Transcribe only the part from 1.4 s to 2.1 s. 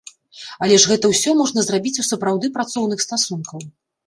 можна зрабіць у